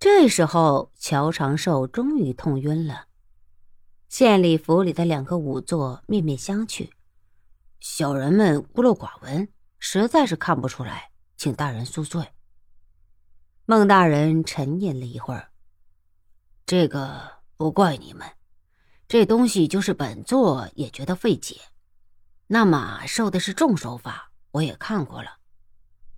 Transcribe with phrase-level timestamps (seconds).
[0.00, 3.06] 这时候，乔长寿终于痛晕了。
[4.08, 6.90] 县里府里的两个仵作面面相觑，
[7.80, 9.48] 小人们孤陋寡闻，
[9.80, 12.28] 实在是看不出来，请大人恕罪。
[13.66, 15.50] 孟大人沉吟了一会儿，
[16.64, 18.24] 这个不怪你们，
[19.08, 21.56] 这东西就是本座也觉得费解。
[22.46, 25.38] 那马受的是重手法，我也看过了。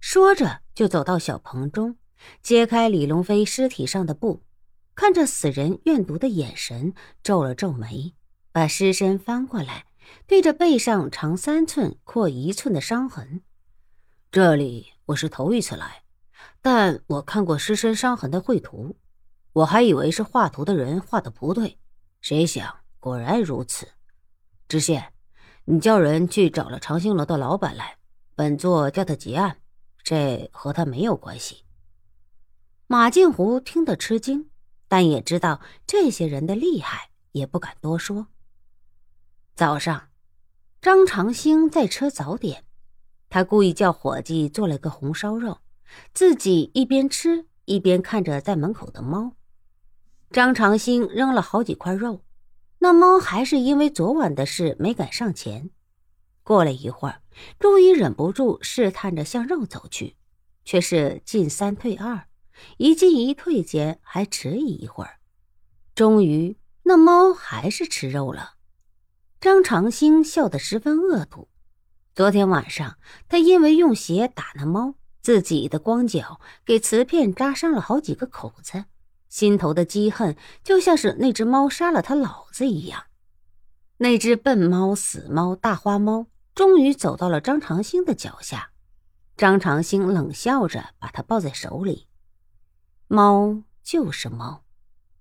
[0.00, 1.98] 说着，就走到小棚中。
[2.42, 4.42] 揭开李龙飞尸体上的布，
[4.94, 8.14] 看着死人怨毒的眼神，皱了皱眉，
[8.52, 9.86] 把尸身翻过来，
[10.26, 13.42] 对着背上长三寸、阔一寸的伤痕。
[14.30, 16.02] 这里我是头一次来，
[16.62, 18.96] 但我看过尸身伤痕的绘图，
[19.52, 21.78] 我还以为是画图的人画的不对，
[22.20, 23.86] 谁想果然如此。
[24.68, 25.12] 知县，
[25.66, 27.98] 你叫人去找了长兴楼的老板来，
[28.34, 29.58] 本座叫他结案，
[30.02, 31.65] 这和他没有关系。
[32.88, 34.48] 马静湖听得吃惊，
[34.86, 38.28] 但也知道这些人的厉害，也不敢多说。
[39.56, 40.10] 早上，
[40.80, 42.64] 张长兴在吃早点，
[43.28, 45.58] 他故意叫伙计做了个红烧肉，
[46.14, 49.32] 自己一边吃一边看着在门口的猫。
[50.30, 52.22] 张长兴扔了好几块肉，
[52.78, 55.70] 那猫还是因为昨晚的事没敢上前。
[56.44, 57.20] 过了一会儿，
[57.58, 60.14] 终于忍不住试探着向肉走去，
[60.64, 62.28] 却是进三退二。
[62.78, 65.18] 一进一退间还迟疑一会儿，
[65.94, 68.54] 终于那猫还是吃肉了。
[69.40, 71.48] 张长兴笑得十分恶毒。
[72.14, 72.96] 昨天晚上
[73.28, 78.84] 他因为用鞋打那猫，自己的光脚给瓷片扎伤了好几个口子，
[79.28, 83.04] 心头的积恨就像是那只猫杀了他老子一样。
[83.98, 88.70] 那只笨猫、死猫、大花猫终于走到了张长兴的脚下，
[89.36, 92.06] 张长兴冷笑着把它抱在手里。
[93.08, 94.64] 猫就是猫，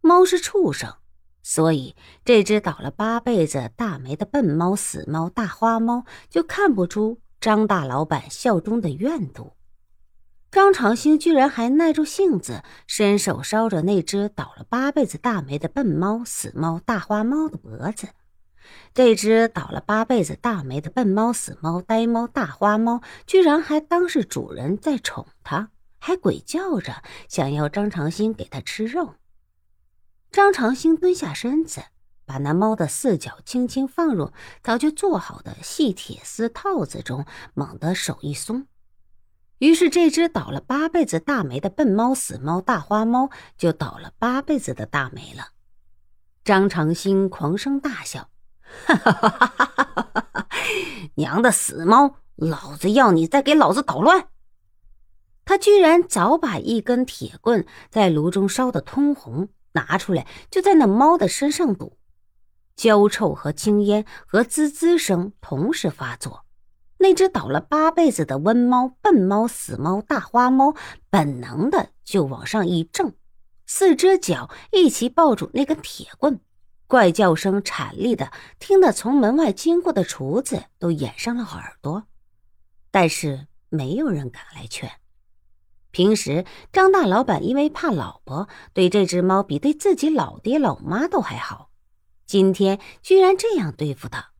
[0.00, 0.94] 猫是畜生，
[1.42, 9.54] 所以这只倒了八辈子大霉的笨猫、死猫、大花猫就看不出张大老板效忠的怨毒。
[10.52, 18.08] 张长兴居然还耐住性子，伸手烧着那只倒了八辈子大霉的笨猫、死猫、大花猫的脖子。
[18.94, 25.70] 这只倒了八辈子大霉的笨猫、死猫、呆猫、大花猫，居然还当是主人在宠它。
[26.04, 29.14] 还鬼叫着想要张长兴给他吃肉。
[30.32, 31.84] 张长兴蹲下身子，
[32.26, 34.32] 把那猫的四脚轻轻放入
[34.64, 37.24] 早就做好的细铁丝套子中，
[37.54, 38.66] 猛地手一松，
[39.58, 45.50] 于是这只倒了八辈子大霉的笨猫、死猫、大花猫就倒了八辈子的大霉了。
[46.42, 48.28] 张长兴狂声大笑
[48.86, 50.48] ：“哈哈哈哈哈哈！
[51.14, 54.30] 娘的死猫，老子要你再给老子捣乱！”
[55.52, 61.98] 他居然早把一根铁棍在炉中烧得通红，拿出来就在那猫的身上堵，
[62.74, 66.46] 焦臭和青烟和滋滋声同时发作。
[66.96, 70.74] 那只倒了八辈子的瘟猫、笨猫、死猫、大花猫，
[71.10, 73.12] 本能的就往上一挣，
[73.66, 76.40] 四只脚一起抱住那根铁棍，
[76.86, 82.04] 怪叫声惨厉的，听得从门外经过的厨子都掩上了耳朵，
[82.90, 84.90] 但是没有人敢来劝。
[85.92, 91.70] 平时张大老板因为怕老婆，对这只猫比对自己老爹老妈都还好。
[92.26, 94.30] 今天居然这样对付他，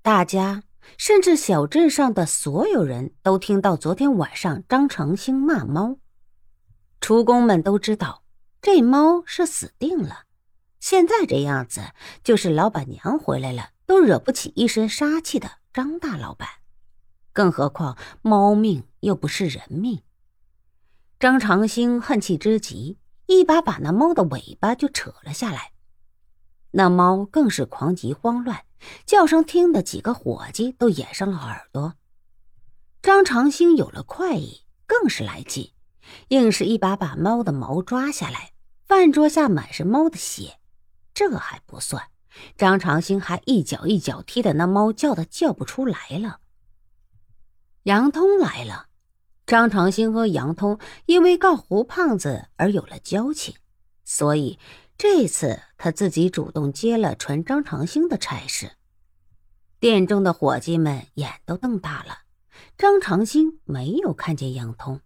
[0.00, 0.64] 大家
[0.96, 5.98] 甚至小镇上的所有人都听到昨天晚上张成兴骂猫。
[7.00, 8.24] 厨工们都知道
[8.62, 10.24] 这猫是死定了。
[10.80, 11.82] 现在这样子，
[12.22, 16.48] 就是老板娘回来了都惹不起一身杀气的张大老板，
[17.34, 20.00] 更何况猫命又不是人命。
[21.20, 25.72] 张长兴恨气之极，一把把那猫的尾巴就扯了下来。
[26.72, 28.64] 那猫更是狂急慌乱，
[29.06, 31.94] 叫声听得几个伙计都掩上了耳朵。
[33.00, 35.72] 张长兴有了快意，更是来劲，
[36.28, 38.52] 硬是一把把猫的毛抓下来。
[38.86, 40.58] 饭桌下满是猫的血，
[41.14, 42.08] 这还不算，
[42.56, 46.40] 张长兴还一脚一脚踢的那猫叫的叫不出来了。
[47.84, 48.88] 杨通来了。
[49.46, 53.54] 张长兴和杨通因为告胡胖子而有了交情，
[54.04, 54.58] 所以
[54.96, 58.72] 这次他自己主动接了传张长兴的差事。
[59.78, 62.20] 店中的伙计们眼都瞪大了。
[62.78, 65.00] 张长兴没有看见杨通，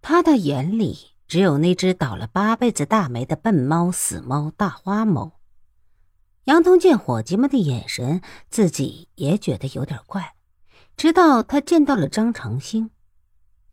[0.00, 5.40] 他的眼里只有那只倒了八辈子大霉的笨猫、死猫、大花猫。
[6.44, 10.33] 杨通见伙计们的眼神，自己也觉得有点怪。
[10.96, 12.90] 直到他见到了张长兴，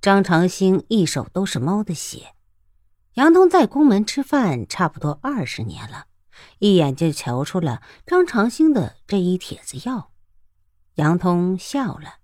[0.01, 2.33] 张长兴一手都是猫的血，
[3.13, 6.07] 杨通在宫门吃饭差不多二十年了，
[6.59, 10.11] 一眼就瞧出了张长兴的这一帖子药。
[10.95, 12.15] 杨通笑了：“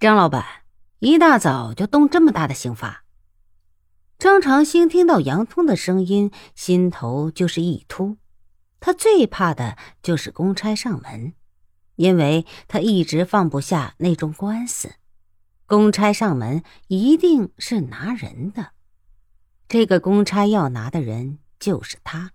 [0.00, 0.44] 张老板，
[0.98, 3.04] 一大早就动这么大的刑法。”
[4.18, 8.16] 张长兴听到杨通的声音，心头就是一突。
[8.80, 11.34] 他最怕的就是公差上门，
[11.96, 14.94] 因为他一直放不下那种官司。
[15.66, 18.70] 公差上门一定是拿人的，
[19.68, 22.30] 这个公差要拿的人就是他，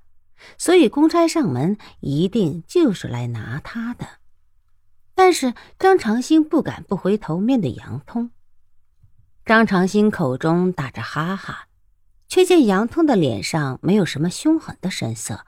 [0.58, 4.06] 所以公差上门一定就是来拿他的。
[5.16, 8.32] 但是张长兴不敢不回头面对杨通。
[9.46, 11.68] 张长兴口中打着哈哈，
[12.28, 15.46] 却见杨通的脸上没有什么凶狠的神色。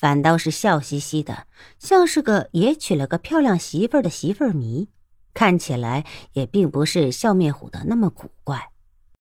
[0.00, 1.46] 反倒是笑嘻嘻的，
[1.78, 4.88] 像是个也娶了个漂亮媳妇儿的媳妇儿迷，
[5.34, 8.69] 看起来也并不是笑面虎的那么古怪。